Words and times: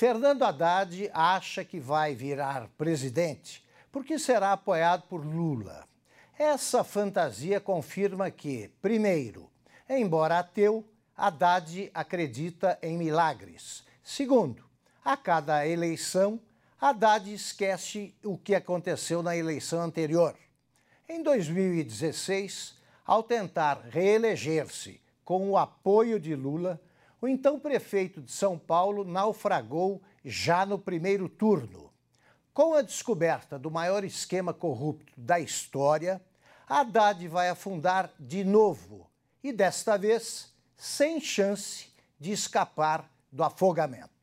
Fernando 0.00 0.44
Haddad 0.44 1.10
acha 1.12 1.62
que 1.62 1.78
vai 1.78 2.14
virar 2.14 2.70
presidente 2.78 3.62
porque 3.92 4.18
será 4.18 4.52
apoiado 4.52 5.02
por 5.02 5.22
Lula. 5.26 5.86
Essa 6.38 6.82
fantasia 6.82 7.60
confirma 7.60 8.30
que, 8.30 8.70
primeiro, 8.80 9.50
embora 9.86 10.38
ateu, 10.38 10.88
Haddad 11.14 11.90
acredita 11.92 12.78
em 12.80 12.96
milagres. 12.96 13.84
Segundo, 14.02 14.64
a 15.04 15.18
cada 15.18 15.66
eleição, 15.66 16.40
Haddad 16.80 17.30
esquece 17.30 18.14
o 18.24 18.38
que 18.38 18.54
aconteceu 18.54 19.22
na 19.22 19.36
eleição 19.36 19.82
anterior. 19.82 20.34
Em 21.06 21.22
2016, 21.22 22.74
ao 23.04 23.22
tentar 23.22 23.82
reeleger-se 23.90 24.98
com 25.22 25.50
o 25.50 25.58
apoio 25.58 26.18
de 26.18 26.34
Lula, 26.34 26.80
o 27.20 27.28
então 27.28 27.60
prefeito 27.60 28.20
de 28.20 28.32
São 28.32 28.58
Paulo 28.58 29.04
naufragou 29.04 30.02
já 30.24 30.64
no 30.64 30.78
primeiro 30.78 31.28
turno. 31.28 31.92
Com 32.52 32.74
a 32.74 32.82
descoberta 32.82 33.58
do 33.58 33.70
maior 33.70 34.04
esquema 34.04 34.52
corrupto 34.52 35.12
da 35.16 35.38
história, 35.38 36.20
Haddad 36.68 37.26
vai 37.28 37.48
afundar 37.48 38.10
de 38.18 38.44
novo 38.44 39.08
e, 39.42 39.52
desta 39.52 39.96
vez, 39.96 40.52
sem 40.76 41.20
chance 41.20 41.88
de 42.18 42.32
escapar 42.32 43.10
do 43.30 43.42
afogamento. 43.42 44.19